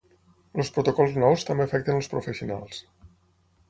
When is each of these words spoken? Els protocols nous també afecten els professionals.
Els 0.63 0.71
protocols 0.77 1.19
nous 1.25 1.47
també 1.51 1.69
afecten 1.69 2.01
els 2.01 2.13
professionals. 2.17 2.85